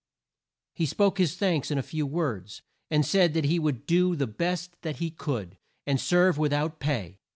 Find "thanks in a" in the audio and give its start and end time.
1.35-1.83